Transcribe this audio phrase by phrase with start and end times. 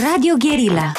[0.00, 0.92] Radio Guerilla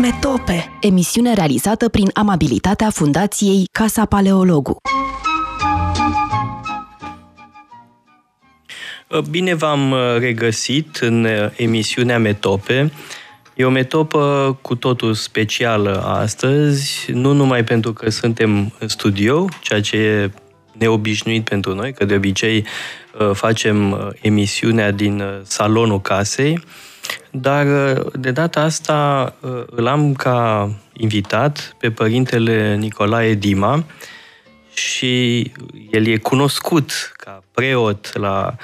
[0.00, 4.76] Metope Emisiune realizată prin amabilitatea Fundației Casa Paleologu
[9.30, 12.92] Bine v-am uh, regăsit în uh, emisiunea Metope.
[13.54, 19.80] E o metopă cu totul specială astăzi, nu numai pentru că suntem în studio, ceea
[19.80, 20.30] ce e
[20.72, 23.01] neobișnuit pentru noi, că de obicei uh,
[23.32, 26.64] facem emisiunea din salonul casei,
[27.30, 27.66] dar
[28.12, 29.34] de data asta
[29.66, 33.84] îl am ca invitat pe părintele Nicolae Dima
[34.74, 35.42] și
[35.90, 38.56] el e cunoscut ca preot la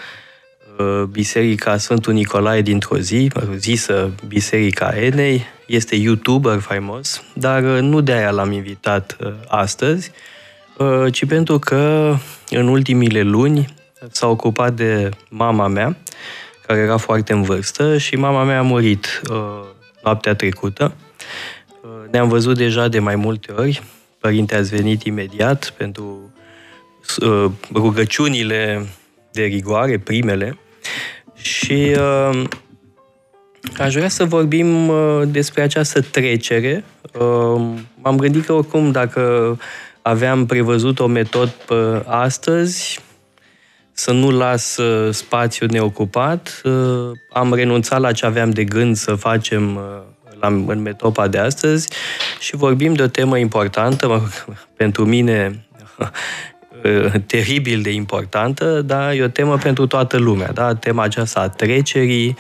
[0.78, 8.00] Uh, Biserica Sfântul Nicolae dintr-o zi, zisă Biserica Enei, este youtuber faimos, dar uh, nu
[8.00, 10.10] de aia l-am invitat uh, astăzi,
[11.10, 12.14] ci pentru că
[12.50, 13.74] în ultimile luni
[14.10, 15.96] s-a ocupat de mama mea,
[16.66, 19.20] care era foarte în vârstă și mama mea a murit
[20.02, 20.92] noaptea trecută.
[22.10, 23.82] Ne-am văzut deja de mai multe ori,
[24.18, 26.32] părinte ați venit imediat pentru
[27.72, 28.86] rugăciunile
[29.32, 30.58] de rigoare, primele,
[31.34, 32.42] și uh,
[33.78, 36.84] aș vrea să vorbim uh, despre această trecere.
[37.18, 37.60] Uh,
[38.02, 39.56] m-am gândit că oricum dacă
[40.02, 43.00] aveam prevăzut o metodă uh, astăzi,
[43.98, 49.14] să nu las uh, spațiu neocupat, uh, am renunțat la ce aveam de gând să
[49.14, 49.82] facem uh,
[50.40, 51.88] la, în metopa de astăzi
[52.38, 54.32] și vorbim de o temă importantă,
[54.76, 55.62] pentru mine
[56.84, 60.52] Uh, teribil de importantă, dar e o temă pentru toată lumea.
[60.52, 60.74] Da?
[60.74, 62.36] Tema aceasta a trecerii,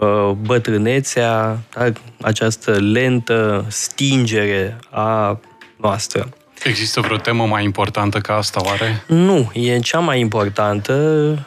[0.00, 1.92] uh, bătrânețea, da?
[2.20, 5.40] această lentă stingere a
[5.76, 6.28] noastră.
[6.62, 9.04] Există vreo temă mai importantă ca asta, oare?
[9.06, 10.94] Nu, e cea mai importantă.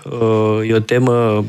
[0.03, 1.45] Uh, e o temă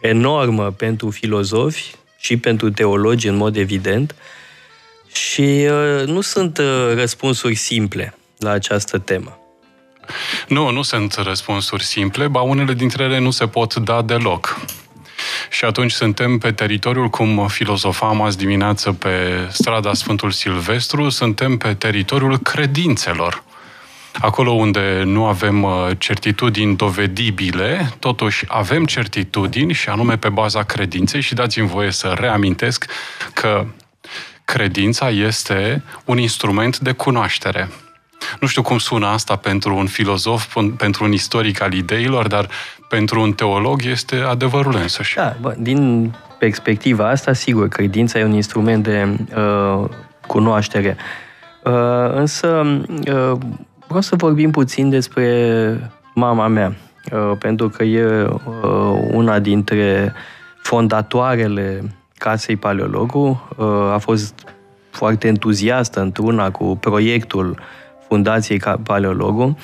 [0.00, 4.14] enormă pentru filozofi și pentru teologi, în mod evident.
[5.12, 5.66] Și
[6.06, 6.60] nu sunt
[6.94, 9.38] răspunsuri simple la această temă.
[10.48, 14.60] Nu, nu sunt răspunsuri simple, ba unele dintre ele nu se pot da deloc.
[15.52, 21.74] Și atunci suntem pe teritoriul, cum filozofam azi dimineață pe strada Sfântul Silvestru, suntem pe
[21.74, 23.42] teritoriul credințelor.
[24.20, 31.20] Acolo unde nu avem uh, certitudini dovedibile, totuși avem certitudini și anume pe baza credinței
[31.20, 32.86] și dați-mi voie să reamintesc
[33.32, 33.66] că
[34.44, 37.68] credința este un instrument de cunoaștere.
[38.40, 42.48] Nu știu cum sună asta pentru un filozof, pentru un istoric al ideilor, dar
[42.96, 45.14] pentru un teolog este adevărul însăși.
[45.16, 49.88] Da, bă, din perspectiva asta, sigur, credința e un instrument de uh,
[50.26, 50.96] cunoaștere.
[51.64, 52.48] Uh, însă,
[52.88, 53.38] uh,
[53.86, 55.26] vreau să vorbim puțin despre
[56.14, 56.74] mama mea,
[57.12, 58.40] uh, pentru că e uh,
[59.10, 60.12] una dintre
[60.62, 64.34] fondatoarele Casei Paleologu, uh, a fost
[64.90, 67.56] foarte entuziastă într-una cu proiectul uh,
[68.12, 69.58] Fundației Paleologu.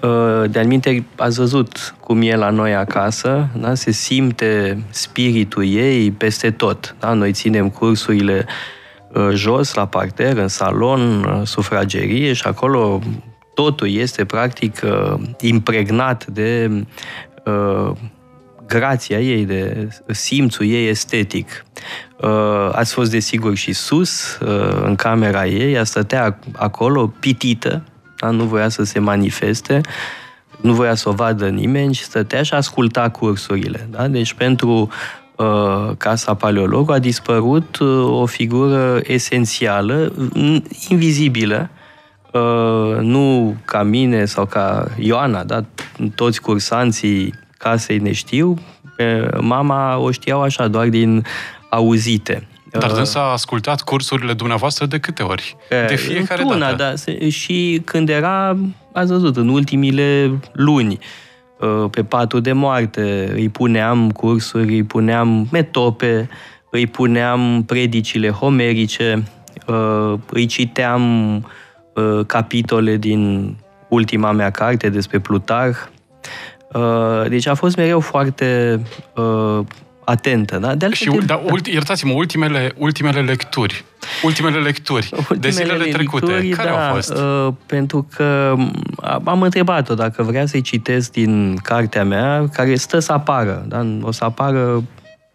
[0.00, 3.74] Uh, de alminte, ați văzut cum e la noi acasă, da?
[3.74, 6.96] se simte spiritul ei peste tot.
[6.98, 7.12] Da?
[7.12, 8.46] Noi ținem cursurile
[9.12, 13.00] uh, jos, la parter, în salon, uh, sufragerie și acolo
[13.54, 14.80] totul este practic
[15.40, 16.70] impregnat de
[18.66, 21.64] grația ei, de simțul ei estetic.
[22.72, 24.38] Ați fost desigur și sus,
[24.84, 27.82] în camera ei, ea stătea acolo pitită,
[28.22, 28.30] da?
[28.30, 29.80] nu voia să se manifeste,
[30.60, 33.88] nu voia să o vadă nimeni și stătea și asculta cursurile.
[33.90, 34.08] Da?
[34.08, 34.88] Deci pentru
[35.36, 40.12] uh, Casa Paleologu a dispărut uh, o figură esențială,
[40.88, 41.70] invizibilă,
[42.32, 45.64] uh, nu ca mine sau ca Ioana, da?
[46.14, 48.54] toți cursanții casei ne știu,
[49.40, 51.24] mama o știau așa, doar din
[51.70, 52.46] auzite.
[52.78, 55.56] Dar uh, dânsa a ascultat cursurile dumneavoastră de câte ori?
[55.68, 56.94] De fiecare una, dată?
[57.06, 57.28] da.
[57.28, 58.56] Și când era,
[58.92, 60.98] ați văzut, în ultimile luni,
[61.60, 66.28] uh, pe patul de moarte, îi puneam cursuri, îi puneam metope,
[66.70, 69.22] îi puneam predicile homerice,
[69.66, 71.46] uh, îi citeam
[72.26, 73.54] capitole din
[73.88, 75.76] ultima mea carte despre Plutarh.
[77.28, 78.80] Deci a fost mereu foarte
[80.04, 80.58] atentă.
[80.58, 80.74] Da?
[80.74, 81.18] De și, de...
[81.18, 83.84] da, ulti, iertați-mă, ultimele, ultimele lecturi.
[84.22, 86.26] Ultimele lecturi ultimele de zilele trecute.
[86.26, 87.14] Lecturi, care da, au fost?
[87.14, 88.54] Uh, pentru că
[89.24, 93.64] am întrebat-o dacă vrea să-i citesc din cartea mea, care stă să apară.
[93.68, 93.86] Da?
[94.00, 94.84] O să apară,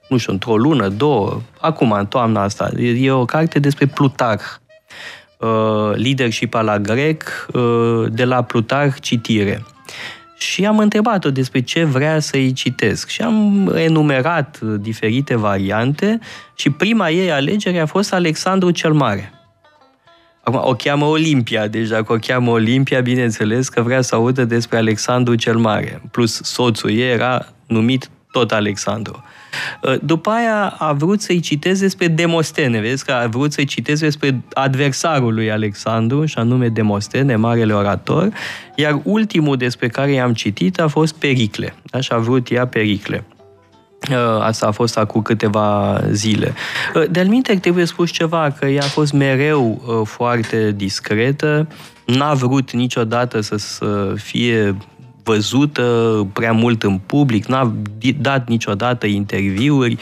[0.10, 2.69] nu știu, într-o lună, două, acum, în toamna asta.
[2.78, 4.44] E o carte despre Plutarh.
[5.38, 9.66] Uh, leadership la grec, uh, de la Plutarh citire.
[10.38, 13.07] Și am întrebat-o despre ce vrea să-i citesc.
[13.07, 16.19] Și am enumerat diferite variante
[16.56, 19.31] și prima ei alegere a fost Alexandru cel Mare.
[20.44, 24.78] Acum, o cheamă Olimpia, deci dacă o cheamă Olimpia, bineînțeles că vrea să audă despre
[24.78, 26.01] Alexandru cel Mare.
[26.12, 29.24] Plus soțul ei era numit tot Alexandru.
[29.24, 29.37] Uh,
[30.01, 34.41] după aia a vrut să-i citeze despre Demostene, vezi că a vrut să-i citeze despre
[34.53, 38.29] adversarul lui Alexandru, și anume Demostene, marele orator,
[38.75, 41.99] iar ultimul despre care i-am citit a fost Pericle, da?
[41.99, 43.25] și a vrut ea Pericle.
[44.11, 46.53] Uh, asta a fost acum câteva zile.
[46.95, 51.67] Uh, de-al minte, trebuie spus ceva, că ea a fost mereu foarte discretă,
[52.05, 54.75] n-a vrut niciodată să fie
[55.27, 57.74] văzută prea mult în public, n-a
[58.19, 59.97] dat niciodată interviuri,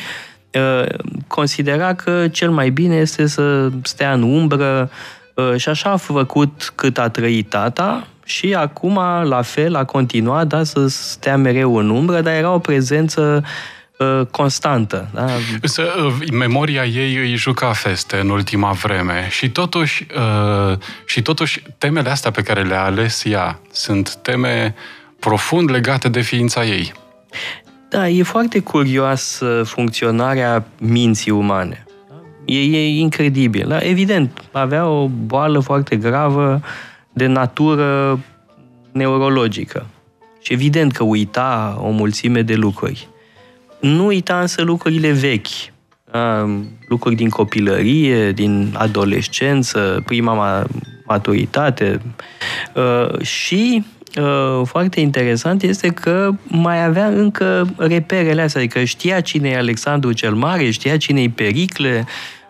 [0.53, 0.85] uh,
[1.27, 4.89] considera că cel mai bine este să stea în umbră
[5.33, 10.47] uh, și așa a făcut cât a trăit tata și acum, la fel, a continuat
[10.47, 13.43] da, să stea mereu în umbră, dar era o prezență
[13.97, 15.09] uh, constantă.
[15.13, 15.25] Da?
[15.61, 15.83] Însă,
[16.31, 20.05] memoria ei îi juca feste în ultima vreme și totuși,
[21.05, 24.75] și totuși temele astea pe care le-a ales ea sunt teme
[25.19, 26.93] profund legate de ființa ei.
[27.89, 31.85] Da, e foarte curios funcționarea minții umane.
[32.45, 33.67] E, e incredibil.
[33.67, 33.77] Da?
[33.79, 36.61] Evident, avea o boală foarte gravă
[37.13, 38.19] de natură
[38.91, 39.85] neurologică.
[40.41, 43.07] Și evident că uita o mulțime de lucruri.
[43.79, 45.47] Nu uita însă lucrurile vechi,
[46.11, 46.49] da?
[46.87, 50.65] lucruri din copilărie, din adolescență, prima
[51.05, 52.01] maturitate
[52.73, 53.94] uh, și Uh,
[54.63, 60.33] foarte interesant este că mai avea încă reperele astea, adică știa cine e Alexandru cel
[60.33, 62.05] Mare, știa cine e Pericle,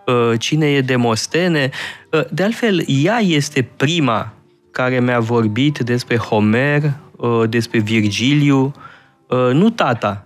[0.06, 1.70] uh, cine e Demostene.
[2.12, 4.34] Uh, de altfel, ea este prima
[4.72, 6.94] care mi-a vorbit despre Homer,
[7.50, 8.74] despre Virgiliu,
[9.54, 10.26] nu tata,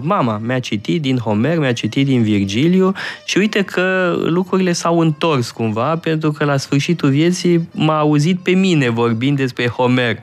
[0.00, 2.92] mama mi-a citit din Homer, mi-a citit din Virgiliu
[3.26, 8.50] și uite că lucrurile s-au întors cumva, pentru că la sfârșitul vieții m-a auzit pe
[8.50, 10.18] mine vorbind despre Homer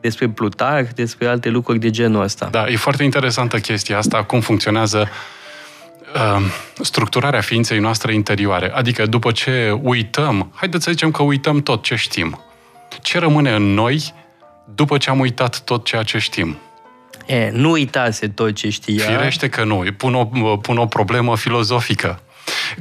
[0.00, 2.48] despre Plutarh, despre alte lucruri de genul ăsta.
[2.50, 5.08] Da, e foarte interesantă chestia asta, cum funcționează
[6.14, 6.42] uh,
[6.80, 8.72] structurarea ființei noastre interioare.
[8.74, 12.40] Adică după ce uităm, haideți să zicem că uităm tot ce știm.
[13.02, 14.14] Ce rămâne în noi
[14.74, 16.58] după ce am uitat tot ceea ce știm?
[17.26, 19.04] E, nu uitase tot ce știa.
[19.04, 19.84] Firește că nu.
[19.96, 20.24] Pun o,
[20.56, 22.20] pun o problemă filozofică.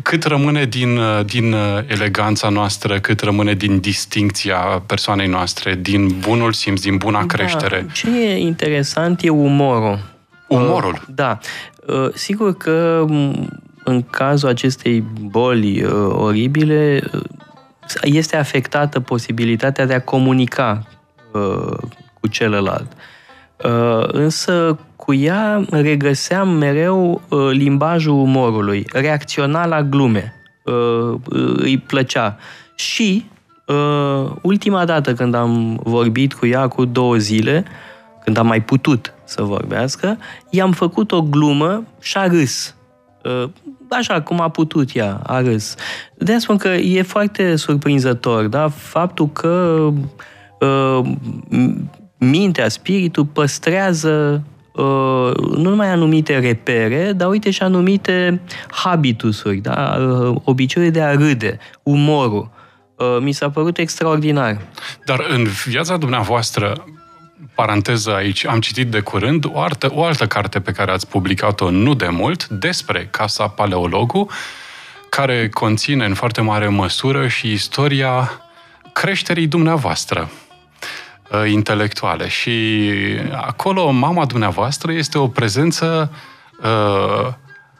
[0.01, 1.55] Cât rămâne din, din
[1.87, 7.85] eleganța noastră, cât rămâne din distincția persoanei noastre, din bunul simț, din buna da, creștere?
[7.93, 9.99] Ce e interesant e umorul.
[10.47, 10.93] Umorul?
[10.93, 11.37] Uh, da.
[11.87, 13.05] Uh, sigur că
[13.83, 17.03] în cazul acestei boli uh, oribile
[18.01, 20.83] este afectată posibilitatea de a comunica
[22.19, 22.91] cu celălalt.
[24.07, 24.77] Însă
[25.09, 30.33] cu ea regăseam mereu uh, limbajul umorului, reacționa la glume,
[30.63, 31.19] uh,
[31.55, 32.37] îi plăcea.
[32.75, 33.25] Și
[33.67, 37.65] uh, ultima dată când am vorbit cu ea cu două zile,
[38.23, 40.17] când am mai putut să vorbească,
[40.49, 42.75] i-am făcut o glumă și a râs.
[43.89, 45.75] Așa cum a putut ea, a râs.
[46.17, 48.67] de spun că e foarte surprinzător, da?
[48.67, 49.87] Faptul că
[52.17, 54.58] mintea, spiritul păstrează Uh,
[55.55, 59.97] nu numai anumite repere, dar uite și anumite habitusuri, da?
[59.99, 62.49] Uh, obiceiuri de a râde, umorul.
[62.95, 64.57] Uh, mi s-a părut extraordinar.
[65.05, 66.85] Dar în viața dumneavoastră,
[67.55, 71.69] paranteză aici, am citit de curând o altă, o altă carte pe care ați publicat-o
[71.69, 74.29] nu de mult despre Casa Paleologu,
[75.09, 78.31] care conține în foarte mare măsură și istoria
[78.93, 80.29] creșterii dumneavoastră.
[81.31, 82.27] Uh, intelectuale.
[82.27, 82.79] Și
[83.31, 86.11] acolo mama dumneavoastră este o prezență
[86.61, 87.33] uh,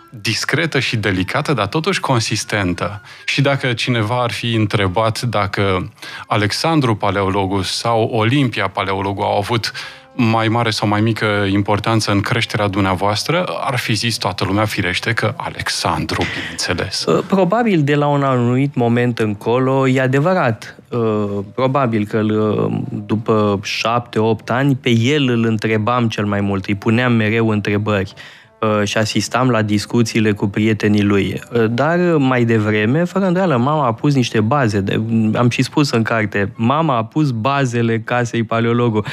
[0.10, 3.01] discretă și delicată, dar totuși consistentă.
[3.25, 5.91] Și dacă cineva ar fi întrebat dacă
[6.27, 9.72] Alexandru Paleologus sau Olimpia Paleologu au avut
[10.21, 15.13] mai mare sau mai mică importanță în creșterea dumneavoastră, ar fi zis toată lumea firește
[15.13, 17.05] că Alexandru, bineînțeles.
[17.05, 20.77] Uh, probabil de la un anumit moment încolo, e adevărat.
[20.89, 22.71] Uh, probabil că uh,
[23.05, 28.13] după șapte-opt ani, pe el îl întrebam cel mai mult, îi puneam mereu întrebări.
[28.59, 31.41] Uh, și asistam la discuțiile cu prietenii lui.
[31.53, 34.79] Uh, dar mai devreme, fără îndoială, mama a pus niște baze.
[34.79, 35.01] De,
[35.35, 39.03] am și spus în carte, mama a pus bazele casei paleologu.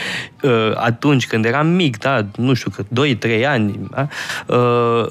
[0.43, 2.87] Uh, atunci când eram mic, da, nu știu cât,
[3.17, 4.09] 2-3 ani, da?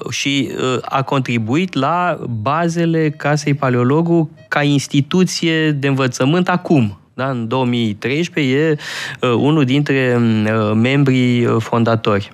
[0.09, 0.51] și
[0.81, 7.29] a contribuit la bazele casei paleologu ca instituție de învățământ acum Da?
[7.29, 8.77] În 2013 e
[9.21, 12.31] uh, unul dintre uh, membrii uh, fondatori.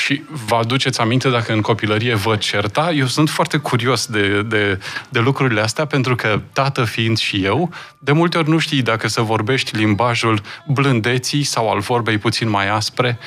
[0.00, 2.92] Și vă aduceți aminte dacă în copilărie vă certa?
[2.92, 4.78] Eu sunt foarte curios de, de,
[5.08, 9.08] de lucrurile astea, pentru că, tată fiind și eu, de multe ori nu știi dacă
[9.08, 13.18] să vorbești limbajul blândeții sau al vorbei puțin mai aspre.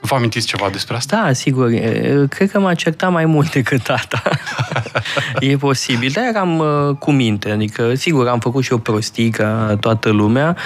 [0.00, 1.22] Vă amintiți ceva despre asta?
[1.24, 1.70] Da, sigur.
[2.28, 4.22] Cred că m-a certat mai mult decât tata.
[5.40, 6.10] e posibil.
[6.14, 6.62] Dar eram
[6.98, 7.50] cu minte.
[7.50, 10.56] Adică, sigur, am făcut și o prostii ca toată lumea,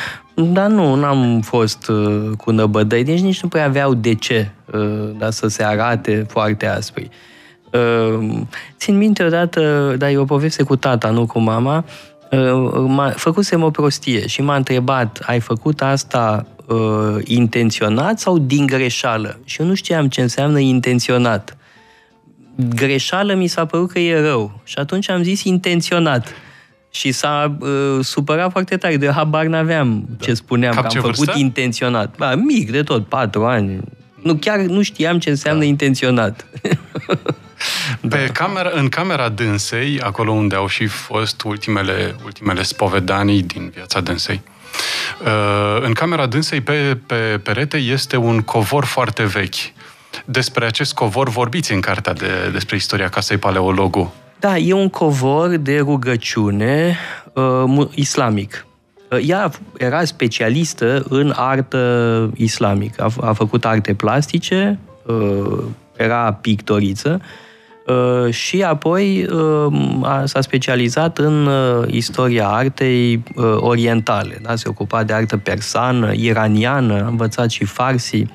[0.45, 5.11] dar nu, n-am fost uh, cu năbădăi, deci nici nu prea aveau de ce uh,
[5.19, 7.09] da, să se arate foarte aspri.
[7.73, 8.41] Uh,
[8.79, 11.85] țin minte odată, dar e o poveste cu tata, nu cu mama,
[12.31, 18.67] uh, m-a, făcusem o prostie și m-a întrebat, ai făcut asta uh, intenționat sau din
[18.67, 19.39] greșeală?
[19.45, 21.57] Și eu nu știam ce înseamnă intenționat.
[22.75, 26.35] Greșeală mi s-a părut că e rău și atunci am zis intenționat.
[26.95, 30.25] Și s-a uh, supărat foarte tare, de habar n-aveam da.
[30.25, 31.39] ce spuneam, Cap că am făcut vârstă?
[31.39, 32.17] intenționat.
[32.17, 33.81] Ba, mic de tot, patru ani.
[34.23, 35.67] Nu, chiar nu știam ce înseamnă da.
[35.67, 36.47] intenționat.
[38.09, 38.33] Pe da.
[38.33, 44.41] camera, în camera dânsei, acolo unde au și fost ultimele, ultimele spovedanii din viața dânsei,
[45.25, 49.55] uh, în camera dânsei, pe, pe perete, este un covor foarte vechi.
[50.25, 54.15] Despre acest covor vorbiți în cartea de, despre istoria casei Paleologu.
[54.43, 56.97] Da, e un covor de rugăciune
[57.33, 58.67] uh, islamic.
[59.11, 63.03] Uh, ea era specialistă în artă islamică.
[63.03, 65.63] A, a făcut arte plastice, uh,
[65.97, 67.21] era pictoriță
[67.87, 69.73] uh, și apoi uh,
[70.03, 74.39] a, s-a specializat în uh, istoria artei uh, orientale.
[74.43, 74.57] Da?
[74.57, 78.27] Se ocupa de artă persană, iraniană, a învățat și farsi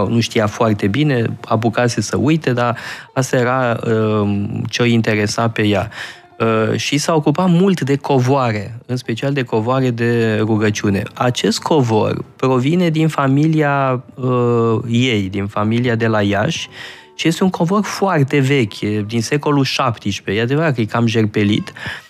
[0.00, 2.76] oh, nu știa foarte bine, apucase să uite, dar
[3.12, 5.90] asta era uh, ce o interesa pe ea.
[6.38, 11.02] Uh, și s-a ocupat mult de covoare, în special de covoare de rugăciune.
[11.14, 16.68] Acest covor provine din familia uh, ei, din familia de la Iași,
[17.16, 20.36] și este un covor foarte vechi, din secolul XVII.
[20.36, 22.03] E adevărat că e cam jerpelit, Uh,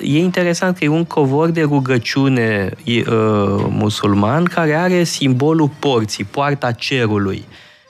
[0.00, 3.04] e interesant că e un covor de rugăciune uh,
[3.68, 7.44] musulman care are simbolul porții, poarta cerului,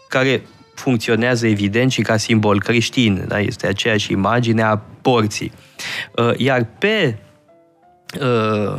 [0.08, 0.42] care
[0.74, 3.24] funcționează evident și ca simbol creștin.
[3.28, 3.40] Da?
[3.40, 5.52] Este aceeași imagine a porții.
[6.16, 7.16] Uh, iar pe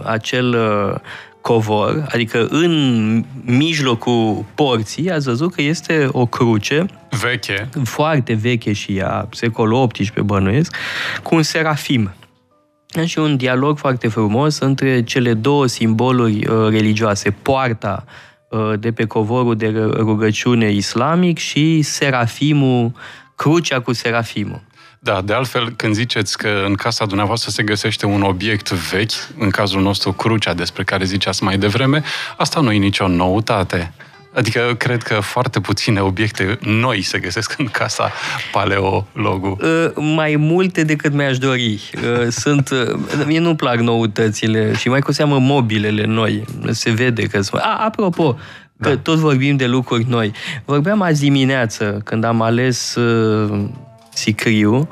[0.04, 0.56] acel
[1.42, 6.86] covor, adică în mijlocul porții, ați văzut că este o cruce
[7.22, 10.76] veche, foarte veche și ea, secolul XVIII bănuiesc,
[11.24, 12.12] cu un serafim
[13.04, 18.06] și un dialog foarte frumos între cele două simboluri uh, religioase, poarta
[18.50, 22.92] uh, de pe covorul de rugăciune islamic și serafimul,
[23.36, 24.62] crucea cu serafimul.
[25.00, 29.50] Da, de altfel, când ziceți că în casa dumneavoastră se găsește un obiect vechi, în
[29.50, 32.04] cazul nostru crucea despre care ziceați mai devreme,
[32.38, 33.94] asta nu e nicio noutate.
[34.36, 38.12] Adică cred că foarte puține obiecte noi se găsesc în casa
[38.52, 39.58] paleologu.
[39.62, 41.90] Uh, mai multe decât mi-aș dori.
[41.96, 46.46] Uh, sunt, uh, mie nu plac noutățile și mai cu seamă mobilele noi.
[46.70, 47.62] Se vede că sunt...
[47.62, 48.38] A, apropo,
[48.82, 48.98] că da.
[48.98, 50.32] tot vorbim de lucruri noi.
[50.66, 53.64] Vorbeam azi dimineață, când am ales uh,
[54.14, 54.88] sicriu,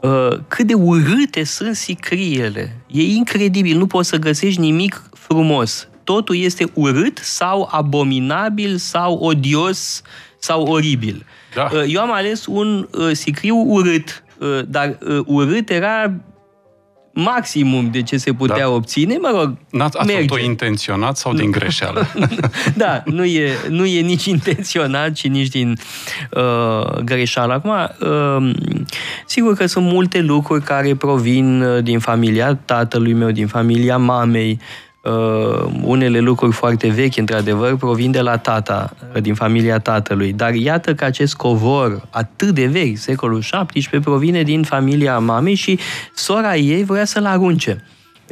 [0.00, 2.76] uh, cât de urâte sunt sicriele.
[2.86, 10.02] E incredibil, nu poți să găsești nimic frumos totul este urât sau abominabil sau odios
[10.38, 11.26] sau oribil.
[11.54, 11.68] Da.
[11.72, 16.12] Uh, eu am ales un uh, sicriu urât, uh, dar urât era
[17.14, 18.68] maximum de ce se putea da.
[18.68, 22.06] obține, mă rog, N-ați ați făcut-o intenționat sau din greșeală?
[22.74, 25.78] da, nu e, nu e nici intenționat și nici din
[26.30, 27.52] uh, greșeală.
[27.52, 28.54] Acum, uh,
[29.26, 34.58] sigur că sunt multe lucruri care provin din familia tatălui meu, din familia mamei,
[35.02, 40.32] Uh, unele lucruri foarte vechi, într-adevăr, provin de la tata, din familia tatălui.
[40.32, 45.78] Dar iată că acest covor atât de vechi, secolul XVII, provine din familia mamei și
[46.14, 47.84] sora ei vrea să-l arunce.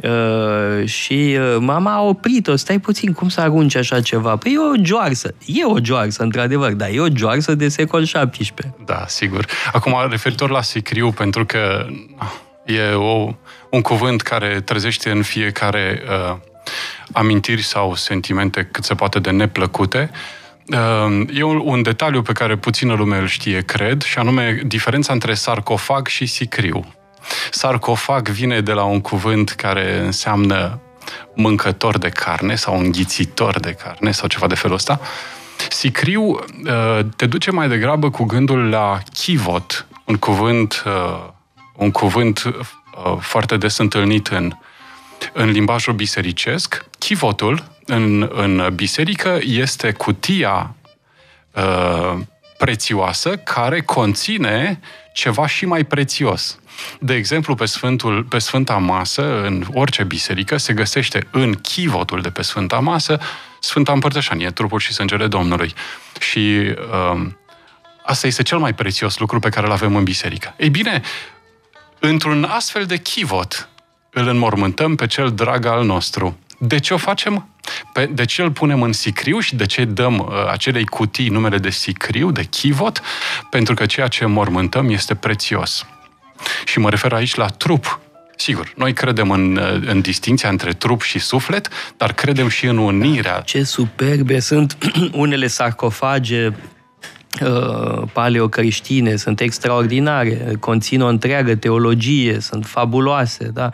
[0.03, 4.35] Uh, și uh, mama a oprit-o, stai puțin, cum să arunci așa ceva?
[4.35, 5.33] Păi e o joarsă.
[5.45, 8.73] E o joarsă, într-adevăr, dar e o joarsă de secol XVII.
[8.85, 9.45] Da, sigur.
[9.73, 11.85] Acum, referitor la sicriu, pentru că
[12.65, 13.33] e o,
[13.69, 16.01] un cuvânt care trezește în fiecare
[16.31, 16.37] uh,
[17.11, 20.11] amintiri sau sentimente cât se poate de neplăcute.
[20.65, 25.33] Ehm, e un detaliu pe care puțină lume îl știe, cred, și anume diferența între
[25.33, 26.93] sarcofag și sicriu.
[27.51, 30.79] Sarcofag vine de la un cuvânt care înseamnă
[31.35, 34.99] mâncător de carne sau înghițitor de carne sau ceva de felul ăsta.
[35.69, 41.19] Sicriu eh, te duce mai degrabă cu gândul la chivot, un cuvânt, eh,
[41.75, 42.53] un cuvânt eh,
[43.19, 44.51] foarte des întâlnit în
[45.33, 50.75] în limbajul bisericesc, chivotul în, în biserică este cutia
[51.53, 52.19] uh,
[52.57, 54.79] prețioasă care conține
[55.13, 56.59] ceva și mai prețios.
[56.99, 62.29] De exemplu, pe, Sfântul, pe Sfânta Masă, în orice biserică, se găsește în chivotul de
[62.29, 63.19] pe Sfânta Masă
[63.63, 65.73] Sfânta Împărtășanie, trupul și sângele Domnului.
[66.19, 66.75] Și
[67.13, 67.27] uh,
[68.05, 70.53] asta este cel mai prețios lucru pe care îl avem în biserică.
[70.57, 71.01] Ei bine,
[71.99, 73.69] într-un astfel de chivot,
[74.13, 76.37] îl înmormântăm pe cel drag al nostru.
[76.57, 77.47] De ce o facem?
[77.93, 81.57] Pe, de ce îl punem în sicriu și de ce dăm uh, acelei cutii numele
[81.57, 83.01] de sicriu, de chivot?
[83.49, 85.85] Pentru că ceea ce mormântăm este prețios.
[86.65, 87.99] Și mă refer aici la trup.
[88.35, 92.77] Sigur, noi credem în, uh, în distinția între trup și suflet, dar credem și în
[92.77, 93.41] unirea.
[93.45, 94.77] Ce superbe sunt
[95.11, 96.53] unele sarcofage Uh,
[98.13, 103.51] paleocreștine, sunt extraordinare, conțin o întreagă teologie, sunt fabuloase.
[103.53, 103.69] Da?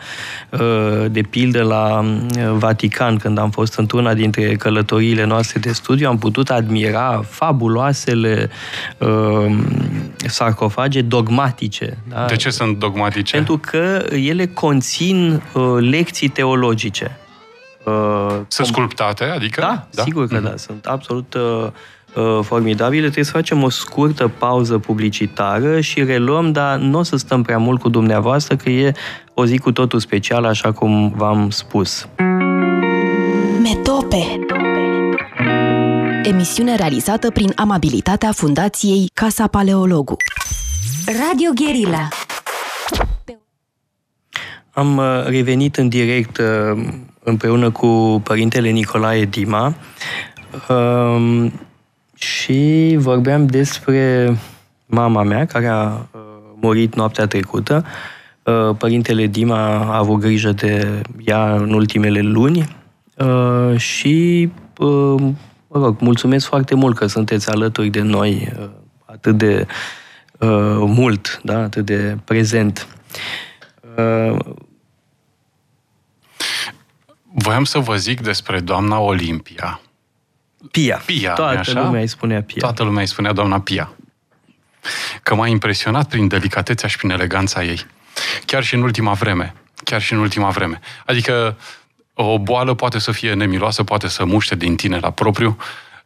[0.50, 6.08] Uh, de pildă la uh, Vatican, când am fost într-una dintre călătoriile noastre de studiu,
[6.08, 8.50] am putut admira fabuloasele
[10.26, 11.98] sarcofage dogmatice.
[12.08, 12.24] Da?
[12.24, 13.36] De ce sunt dogmatice?
[13.36, 15.42] Pentru că ele conțin
[15.78, 17.18] lecții teologice.
[18.48, 19.60] Sunt sculptate, adică?
[19.60, 20.02] Da, da?
[20.02, 20.42] sigur că mm-hmm.
[20.42, 20.56] da.
[20.56, 21.66] Sunt absolut uh,
[22.16, 23.02] Uh, formidabile.
[23.02, 27.58] Trebuie să facem o scurtă pauză publicitară și reluăm, dar nu o să stăm prea
[27.58, 28.92] mult cu dumneavoastră, că e
[29.34, 32.08] o zi cu totul specială, așa cum v-am spus.
[33.62, 34.38] Metope
[36.22, 40.16] Emisiune realizată prin amabilitatea Fundației Casa Paleologu.
[41.06, 42.08] Radio Guerilla
[44.70, 46.84] Am uh, revenit în direct uh,
[47.22, 49.74] împreună cu părintele Nicolae Dima
[52.18, 54.36] și vorbeam despre
[54.86, 56.20] mama mea, care a uh,
[56.60, 57.84] murit noaptea trecută.
[58.42, 62.76] Uh, părintele Dima a avut grijă de ea în ultimele luni
[63.16, 64.48] uh, și,
[65.68, 68.52] mă rog, mulțumesc foarte mult că sunteți alături de noi
[69.04, 69.66] atât de
[70.78, 71.58] mult, da?
[71.58, 72.86] atât de prezent.
[77.34, 79.80] Voiam să vă zic despre doamna Olimpia.
[80.70, 81.02] Pia.
[81.06, 81.82] Pia, Toată așa?
[81.82, 82.56] lumea îi spunea Pia.
[82.58, 83.92] Toată lumea îi spunea doamna Pia.
[85.22, 87.86] Că m-a impresionat prin delicatețea și prin eleganța ei.
[88.44, 89.54] Chiar și în ultima vreme.
[89.84, 90.80] Chiar și în ultima vreme.
[91.06, 91.56] Adică
[92.14, 95.56] o boală poate să fie nemiloasă, poate să muște din tine la propriu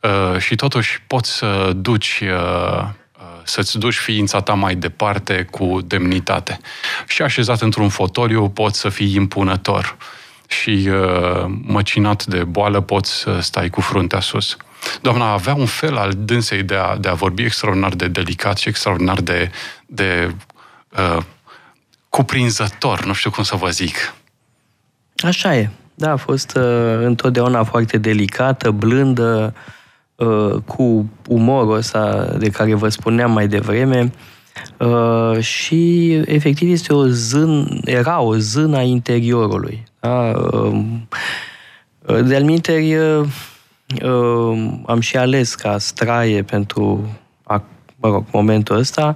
[0.01, 2.91] uh, și totuși poți să duci uh, uh
[3.45, 6.61] să-ți duci ființa ta mai departe cu demnitate.
[7.07, 9.97] Și așezat într-un fotoliu poți să fii impunător
[10.61, 14.57] și uh, măcinat de boală poți să stai cu fruntea sus.
[15.01, 18.69] Doamna avea un fel al dânsei de a, de a vorbi extraordinar de delicat și
[18.69, 19.51] extraordinar de,
[19.87, 20.35] de
[20.99, 21.23] uh,
[22.09, 24.15] cuprinzător, nu știu cum să vă zic.
[25.17, 25.71] Așa e.
[25.95, 26.63] Da, a fost uh,
[27.01, 29.55] întotdeauna foarte delicată, blândă,
[30.15, 34.13] uh, cu umorul ăsta de care vă spuneam mai devreme.
[34.83, 39.85] Uh, și efectiv este o zân, era o zână a interiorului.
[40.01, 40.33] Da?
[40.53, 41.09] Um,
[42.25, 42.97] de-al minteri,
[44.03, 47.09] um, am și ales ca straie pentru,
[47.97, 49.15] mă rog, momentul ăsta,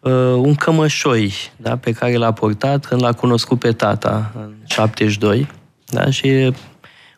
[0.00, 1.76] uh, un cămășoi da?
[1.76, 5.48] pe care l-a portat când l-a cunoscut pe tata în 72.
[5.86, 6.10] Da?
[6.10, 6.52] Și e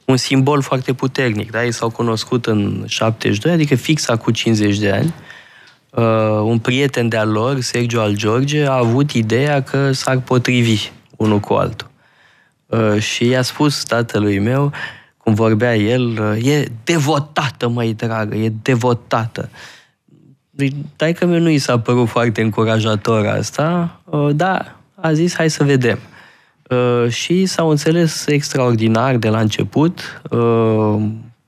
[0.05, 1.51] un simbol foarte puternic.
[1.51, 1.65] Da?
[1.65, 5.07] Ei s-au cunoscut în 72, adică fix cu 50 de ani.
[5.07, 5.34] Uh,
[6.43, 11.53] un prieten de-al lor, Sergio Al George, a avut ideea că s-ar potrivi unul cu
[11.53, 11.93] altul.
[12.67, 14.73] Uh, și i-a spus tatălui meu,
[15.17, 19.49] cum vorbea el, uh, e devotată, măi dragă, e devotată.
[20.51, 20.75] Deci,
[21.15, 25.65] că meu nu i s-a părut foarte încurajator asta, uh, dar a zis, hai să
[25.65, 25.99] vedem.
[27.09, 30.23] Și s-au înțeles extraordinar de la început.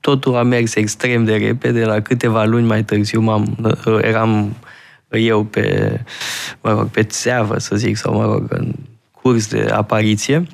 [0.07, 3.57] Totul a mers extrem de repede, la câteva luni mai târziu m-am,
[4.01, 4.55] eram
[5.09, 5.99] eu pe,
[6.61, 8.73] mă rog, pe țeavă, să zic, sau mă rog, în
[9.11, 10.47] curs de apariție.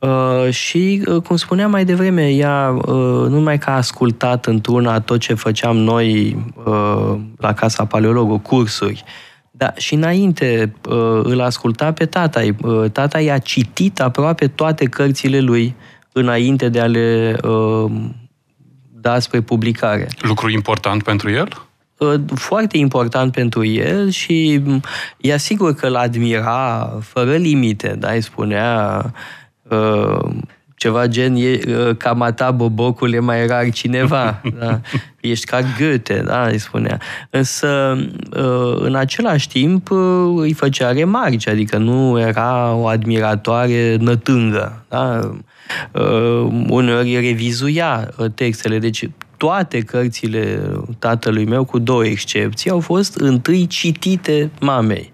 [0.00, 5.00] Uh, și, uh, cum spuneam mai devreme, ea uh, nu numai că a ascultat într-una
[5.00, 9.04] tot ce făceam noi uh, la Casa Paleologu, cursuri,
[9.50, 12.40] dar și înainte uh, îl asculta pe tata.
[12.62, 15.74] Uh, tata i-a citit aproape toate cărțile lui
[16.12, 17.90] înainte de a le uh,
[19.00, 20.08] da spre publicare.
[20.20, 21.48] Lucru important pentru el?
[21.98, 24.62] Uh, foarte important pentru el și
[25.16, 29.04] e sigur că îl admira fără limite, da, îi spunea
[29.62, 30.30] uh,
[30.78, 31.58] ceva gen e,
[31.96, 34.40] cam a ta, bobocule, mai rar cineva.
[34.60, 34.80] da?
[35.20, 36.46] Ești ca Goethe, da?
[36.46, 37.00] îi spunea.
[37.30, 37.98] Însă,
[38.78, 39.90] în același timp,
[40.36, 44.84] îi făcea remarci, adică nu era o admiratoare nătângă.
[44.88, 45.20] Da?
[46.68, 50.60] Uneori revizuia textele, deci toate cărțile
[50.98, 55.12] tatălui meu, cu două excepții, au fost întâi citite mamei.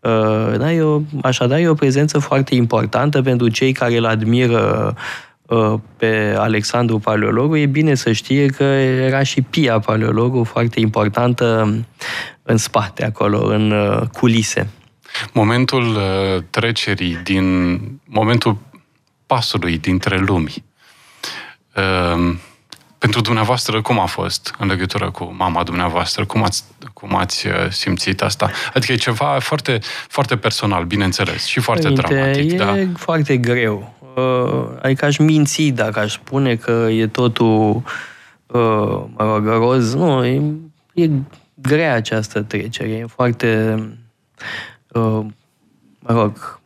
[0.00, 4.94] Uh, da, e o, așadar, e o prezență foarte importantă pentru cei care îl admiră
[5.42, 7.56] uh, pe Alexandru Paleologu.
[7.56, 11.74] E bine să știe că era și Pia Paleologu foarte importantă
[12.42, 14.68] în spate, acolo, în uh, culise.
[15.32, 15.98] Momentul
[16.50, 18.56] trecerii din momentul
[19.26, 20.64] pasului dintre lumi.
[23.00, 26.24] Pentru dumneavoastră, cum a fost în legătură cu mama dumneavoastră?
[26.24, 28.50] Cum ați, cum ați uh, simțit asta?
[28.74, 32.52] Adică e ceva foarte, foarte personal, bineînțeles, și foarte Părinte, dramatic.
[32.52, 32.74] E da?
[32.96, 33.94] foarte greu.
[34.16, 37.82] Uh, adică aș minți dacă aș spune că e totul
[38.46, 39.94] uh, mă rog, roz.
[39.94, 40.42] Nu, e,
[40.92, 41.10] e
[41.54, 42.88] grea această trecere.
[42.88, 43.78] E foarte,
[45.98, 46.60] mă rog,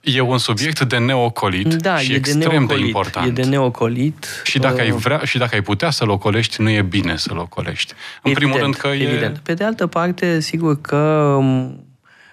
[0.00, 3.26] E un subiect de neocolit da, și e extrem de, neocolit, de important.
[3.26, 4.42] E de neocolit.
[4.44, 7.36] Și dacă, uh, ai vrea, și dacă ai putea să-l ocolești, nu e bine să-l
[7.36, 7.92] ocolești.
[8.22, 9.36] În evident, primul rând că evident.
[9.36, 9.40] e...
[9.42, 10.96] Pe de altă parte, sigur că
[11.38, 11.84] um,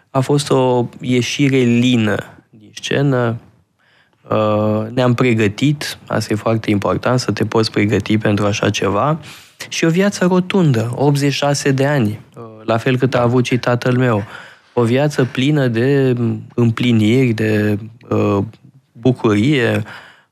[0.10, 3.38] a fost o ieșire lină din scenă.
[4.30, 9.20] Uh, ne-am pregătit, asta e foarte important, să te poți pregăti pentru așa ceva.
[9.70, 13.98] Și o viață rotundă, 86 de ani, uh, la fel cât a avut și tatăl
[13.98, 14.24] meu
[14.80, 16.16] o viață plină de
[16.56, 17.78] împliniri, de
[18.10, 18.44] uh,
[18.92, 19.84] bucurie,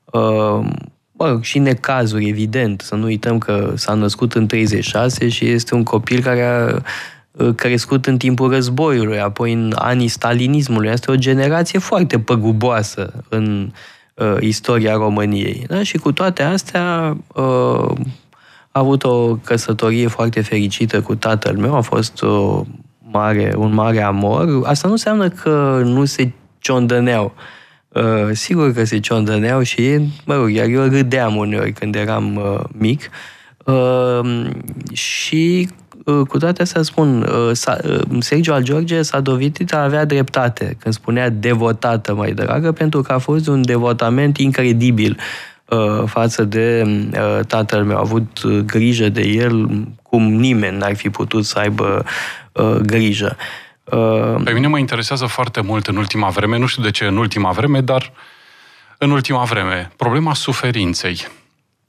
[0.04, 0.66] uh,
[1.12, 2.80] bă, și necazuri, evident.
[2.80, 6.82] Să nu uităm că s-a născut în 36 și este un copil care a
[7.30, 10.90] uh, crescut în timpul războiului, apoi în anii stalinismului.
[10.90, 13.72] Asta e o generație foarte păguboasă în
[14.14, 15.64] uh, istoria României.
[15.68, 15.82] Da?
[15.82, 17.90] Și cu toate astea uh,
[18.70, 22.64] a avut o căsătorie foarte fericită cu tatăl meu, a fost o
[23.10, 27.34] mare, un mare amor, asta nu înseamnă că nu se ciondăneau.
[27.88, 32.60] Uh, sigur că se ciondăneau și, mă rog, iar eu râdeam uneori când eram uh,
[32.72, 33.10] mic.
[33.64, 34.46] Uh,
[34.92, 35.68] și
[36.04, 37.50] uh, cu toate astea spun, uh,
[37.84, 43.02] uh, Sergio al George s-a dovedit a avea dreptate când spunea devotată mai dragă, pentru
[43.02, 45.55] că a fost un devotament incredibil uh,
[46.06, 47.96] față de uh, tatăl meu.
[47.96, 52.04] A avut grijă de el cum nimeni n-ar fi putut să aibă
[52.52, 53.36] uh, grijă.
[53.84, 57.16] Uh, Pe mine mă interesează foarte mult în ultima vreme, nu știu de ce în
[57.16, 58.12] ultima vreme, dar
[58.98, 61.26] în ultima vreme, problema suferinței.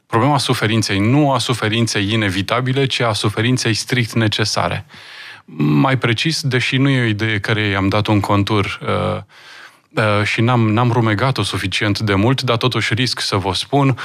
[0.07, 4.85] Problema suferinței, nu a suferinței inevitabile, ci a suferinței strict necesare.
[5.55, 9.21] Mai precis, deși nu e o idee care i-am dat un contur uh, uh,
[10.23, 13.97] și n-am, n-am rumegat-o suficient de mult, dar totuși risc să vă spun,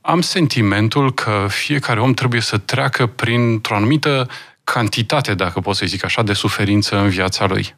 [0.00, 4.28] am sentimentul că fiecare om trebuie să treacă printr-o anumită
[4.64, 7.74] cantitate, dacă pot să zic așa, de suferință în viața lui.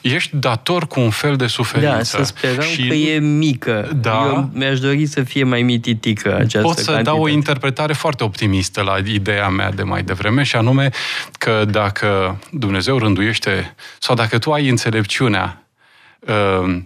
[0.00, 2.16] Ești dator cu un fel de suferință.
[2.16, 2.86] Da, să sperăm și...
[2.86, 3.90] că e mică.
[4.00, 4.24] Da.
[4.26, 7.02] Eu mi-aș dori să fie mai mititică această Pot să cantitate.
[7.02, 10.90] dau o interpretare foarte optimistă la ideea mea de mai devreme și anume
[11.38, 15.59] că dacă Dumnezeu rânduiește sau dacă tu ai înțelepciunea uh,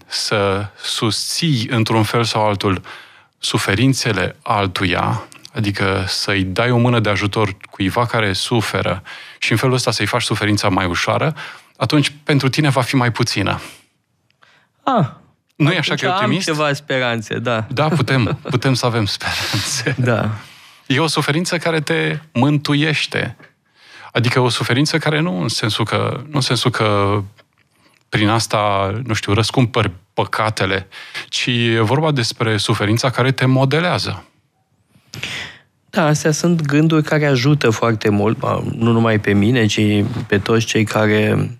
[0.07, 2.81] să susții într-un fel sau altul
[3.39, 9.03] suferințele altuia, adică să-i dai o mână de ajutor cuiva care suferă
[9.39, 11.35] și în felul ăsta să-i faci suferința mai ușoară,
[11.77, 13.61] atunci pentru tine va fi mai puțină.
[14.83, 15.07] Ah,
[15.57, 16.49] nu e așa că e optimist?
[16.49, 17.67] am ceva speranțe, da.
[17.71, 19.95] Da, putem, putem să avem speranțe.
[20.11, 20.31] Da.
[20.87, 23.37] E o suferință care te mântuiește.
[24.13, 27.21] Adică o suferință care nu în sensul că, nu în sensul că
[28.15, 30.87] prin asta, nu știu, răscumpări păcatele,
[31.29, 34.25] ci e vorba despre suferința care te modelează.
[35.91, 38.39] Da, astea sunt gânduri care ajută foarte mult,
[38.77, 39.81] nu numai pe mine, ci
[40.27, 41.51] pe toți cei care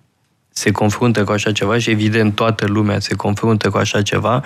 [0.49, 4.43] se confruntă cu așa ceva și evident toată lumea se confruntă cu așa ceva.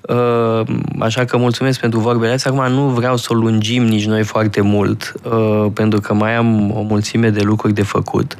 [0.00, 0.62] Uh,
[0.98, 2.50] așa că mulțumesc pentru vorbele astea.
[2.50, 6.70] Acum nu vreau să o lungim nici noi foarte mult, uh, pentru că mai am
[6.70, 8.36] o mulțime de lucruri de făcut.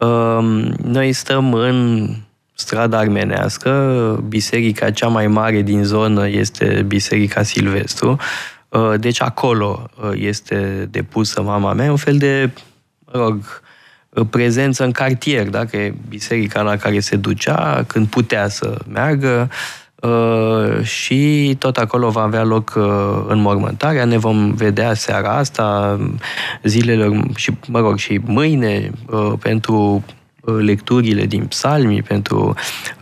[0.00, 2.08] Uh, noi stăm în
[2.60, 8.16] strada armenească, biserica cea mai mare din zonă este Biserica Silvestru,
[8.68, 12.50] uh, deci acolo uh, este depusă mama mea, un fel de,
[13.12, 13.62] mă rog,
[14.08, 19.48] uh, prezență în cartier, dacă e biserica la care se ducea, când putea să meargă,
[20.82, 22.72] și tot acolo va avea loc
[23.28, 24.04] înmormântarea.
[24.04, 25.98] Ne vom vedea seara asta,
[26.62, 28.90] zilele și, mă rog, și mâine
[29.38, 32.54] pentru Uh, lecturile din psalmi, pentru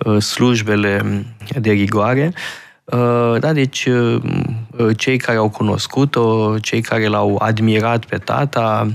[0.04, 1.24] uh, slujbele
[1.58, 2.32] de rigoare.
[3.38, 3.88] Da, deci
[4.96, 8.88] cei care au cunoscut-o, cei care l-au admirat pe tata,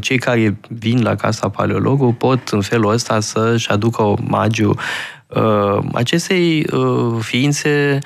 [0.00, 4.74] cei care vin la Casa Paleologului pot în felul ăsta să-și aducă omagiu
[5.92, 6.66] acestei
[7.20, 7.98] ființe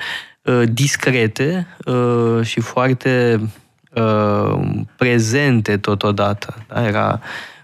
[0.71, 1.67] discrete
[2.41, 3.39] și foarte
[4.95, 6.53] prezente totodată.
[6.67, 6.87] Da?
[6.87, 7.60] Era Uh,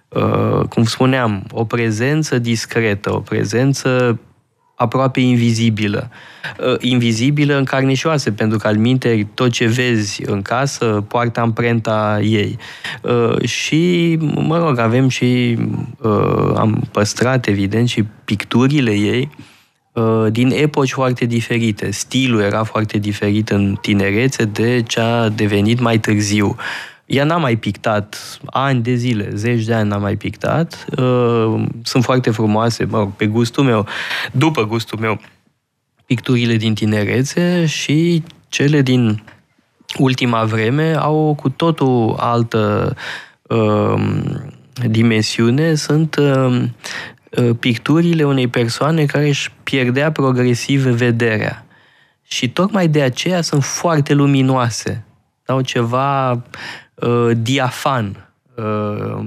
[0.70, 4.20] cum spuneam, o prezență discretă, o prezență
[4.78, 6.10] aproape invizibilă.
[6.60, 11.06] Uh, invizibilă în carne și oase, pentru că al minte tot ce vezi în casă
[11.08, 12.58] poartă amprenta ei.
[13.02, 15.58] Uh, și, mă rog, avem și,
[16.56, 19.30] am păstrat, evident, și picturile ei
[20.30, 21.92] din epoci foarte diferite.
[21.92, 26.56] Stilul era foarte diferit în tinerețe de ce a devenit mai târziu.
[27.08, 30.86] Ea n-a mai pictat ani de zile, zeci de ani n-a mai pictat.
[30.98, 33.86] Uh, sunt foarte frumoase, mă rog, pe gustul meu,
[34.32, 35.20] după gustul meu,
[36.06, 39.24] picturile din tinerețe și cele din
[39.98, 42.96] ultima vreme au cu totul altă
[43.42, 44.22] uh,
[44.88, 45.74] dimensiune.
[45.76, 46.64] Sunt uh,
[47.38, 51.66] uh, picturile unei persoane care își pierdea progresiv vederea.
[52.24, 55.07] Și tocmai de aceea sunt foarte luminoase.
[55.48, 58.32] Au ceva uh, diafan.
[58.56, 59.26] Uh,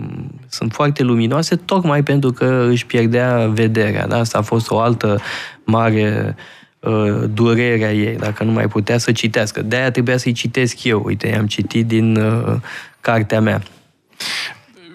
[0.49, 4.07] sunt foarte luminoase tocmai pentru că își pierdea vederea.
[4.07, 4.19] Da?
[4.19, 5.21] Asta a fost o altă
[5.65, 6.37] mare
[6.81, 9.63] uh, durere a ei, dacă nu mai putea să citească.
[9.63, 11.03] De-aia trebuia să-i citesc eu.
[11.05, 12.57] Uite, i-am citit din uh,
[13.01, 13.63] cartea mea.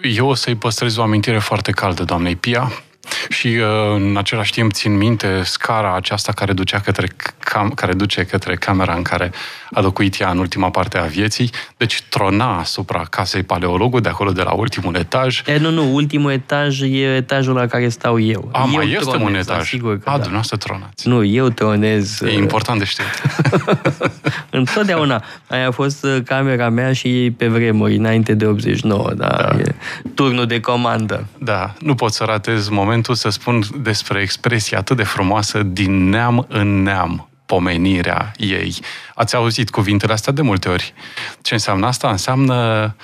[0.02, 2.72] Eu o să-i păstrez o amintire foarte caldă doamnei Pia,
[3.28, 8.24] și uh, în același timp țin minte scara aceasta care, ducea către cam, care duce
[8.24, 9.32] către camera în care
[9.72, 14.32] a locuit ea în ultima parte a vieții, deci trona asupra casei paleologului, de acolo
[14.32, 15.42] de la ultimul etaj.
[15.46, 18.48] E, nu, nu, ultimul etaj e etajul la care stau eu.
[18.52, 19.68] A, eu mai este tronez, un etaj.
[19.68, 20.12] Sigur că A, da.
[20.12, 21.08] dumneavoastră tronați.
[21.08, 22.20] Nu, eu tronez.
[22.20, 23.22] E important de știut.
[24.60, 25.24] Întotdeauna.
[25.48, 29.26] Aia a fost uh, camera mea și pe vremuri, înainte de 89, da.
[29.26, 29.58] da.
[29.58, 29.74] E
[30.14, 31.26] turnul de comandă.
[31.38, 36.46] Da, nu pot să ratez momentul să spun despre expresia atât de frumoasă din neam
[36.48, 38.74] în neam pomenirea ei.
[39.14, 40.94] Ați auzit cuvintele astea de multe ori.
[41.42, 42.10] Ce înseamnă asta?
[42.10, 42.94] Înseamnă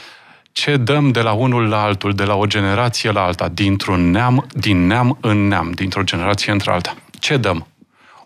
[0.52, 4.46] ce dăm de la unul la altul, de la o generație la alta, dintr-un neam,
[4.52, 6.96] din neam în neam, dintr-o generație într alta.
[7.18, 7.66] Ce dăm?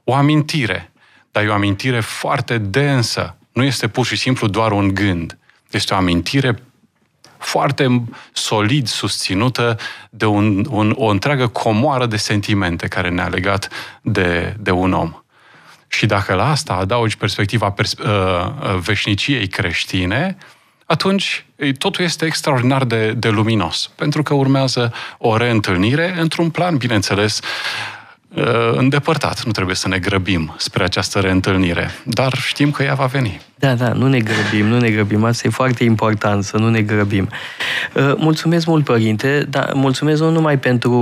[0.04, 0.90] O amintire,
[1.36, 3.36] dar e o amintire foarte densă.
[3.52, 5.38] Nu este pur și simplu doar un gând.
[5.70, 6.62] Este o amintire
[7.38, 9.78] foarte solid susținută
[10.10, 13.68] de un, un, o întreagă comoară de sentimente care ne-a legat
[14.02, 15.12] de, de un om.
[15.88, 20.36] Și dacă la asta adaugi perspectiva pers- uh, uh, veșniciei creștine,
[20.86, 21.44] atunci
[21.78, 27.95] totul este extraordinar de, de luminos, pentru că urmează o reîntâlnire într-un plan, bineînțeles, uh,
[28.72, 29.44] îndepărtat.
[29.44, 33.40] Nu trebuie să ne grăbim spre această reîntâlnire, dar știm că ea va veni.
[33.58, 35.24] Da, da, nu ne grăbim, nu ne grăbim.
[35.24, 37.28] Asta e foarte important, să nu ne grăbim.
[38.16, 40.92] Mulțumesc mult, Părinte, dar mulțumesc nu numai pentru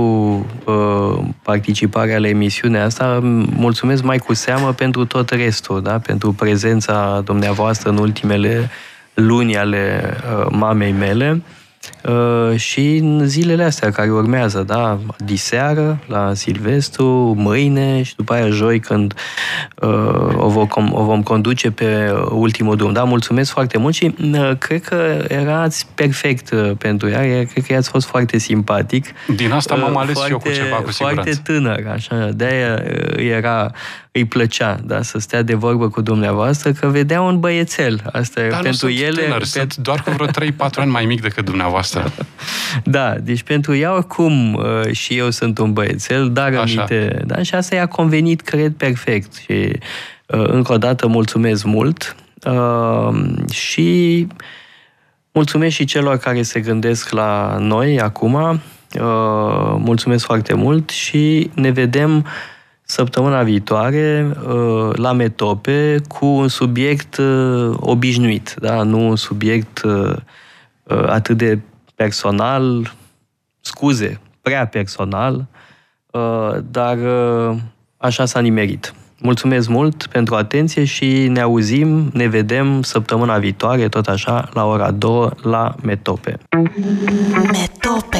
[0.65, 3.19] uh, participarea la emisiunea asta,
[3.55, 5.99] mulțumesc mai cu seamă pentru tot restul, da?
[5.99, 8.69] pentru prezența dumneavoastră în ultimele
[9.13, 11.41] luni ale uh, mamei mele.
[12.03, 17.05] Uh, și în zilele astea care urmează, da, diseară la Silvestru,
[17.37, 19.13] mâine și după aia joi când
[19.75, 19.89] uh,
[20.37, 22.93] o, vom, o vom conduce pe ultimul drum.
[22.93, 27.73] Da, mulțumesc foarte mult și uh, cred că erați perfect uh, pentru ea, cred că
[27.73, 29.05] i-ați fost foarte simpatic.
[29.35, 31.21] Din asta m-am uh, ales foarte, și eu cu ceva, cu siguranță.
[31.21, 33.71] Foarte tânăr, așa, de-aia uh, era
[34.17, 38.01] îi plăcea da, să stea de vorbă cu dumneavoastră, că vedea un băiețel.
[38.11, 39.21] Asta Dar pentru nu ele.
[39.21, 39.45] Tânăr, pe...
[39.45, 40.29] sunt doar cu vreo 3-4
[40.75, 42.11] ani mai mic decât dumneavoastră.
[42.83, 47.23] da, deci pentru ea oricum uh, și eu sunt un băiețel, dar aminte.
[47.25, 49.35] Da, și asta i-a convenit, cred, perfect.
[49.35, 49.71] Și
[50.25, 53.17] uh, încă o dată mulțumesc mult uh,
[53.51, 54.27] și
[55.31, 58.61] mulțumesc și celor care se gândesc la noi acum.
[59.77, 62.25] Mulțumesc foarte mult și ne vedem
[62.85, 68.83] săptămâna viitoare uh, la Metope cu un subiect uh, obișnuit, da?
[68.83, 70.15] nu un subiect uh,
[71.07, 71.59] atât de
[71.95, 72.93] personal,
[73.61, 75.45] scuze, prea personal,
[76.71, 76.97] dar
[77.97, 78.93] așa s-a nimerit.
[79.19, 84.91] Mulțumesc mult pentru atenție și ne auzim, ne vedem săptămâna viitoare, tot așa, la ora
[84.91, 86.37] 2 la Metope.
[87.51, 88.19] Metope